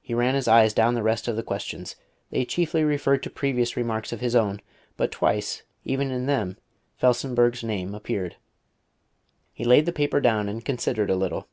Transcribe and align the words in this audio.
He 0.00 0.14
ran 0.14 0.34
his 0.34 0.48
eyes 0.48 0.74
down 0.74 0.94
the 0.94 1.02
rest 1.04 1.28
of 1.28 1.36
the 1.36 1.44
questions. 1.44 1.94
They 2.30 2.44
chiefly 2.44 2.82
referred 2.82 3.22
to 3.22 3.30
previous 3.30 3.76
remarks 3.76 4.12
of 4.12 4.18
his 4.20 4.34
own, 4.34 4.60
but 4.96 5.12
twice, 5.12 5.62
even 5.84 6.10
in 6.10 6.26
them, 6.26 6.56
Felsenburgh's 6.96 7.62
name 7.62 7.94
appeared. 7.94 8.34
He 9.52 9.62
laid 9.64 9.86
the 9.86 9.92
paper 9.92 10.20
down 10.20 10.48
and 10.48 10.64
considered 10.64 11.08
a 11.08 11.14
little. 11.14 11.46